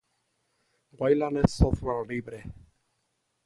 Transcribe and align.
Wayland 0.99 1.37
es 1.45 1.51
software 1.51 2.07
libre. 2.07 2.43